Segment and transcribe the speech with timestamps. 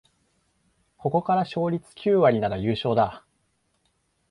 [0.97, 3.23] ここから勝率九割なら優勝だ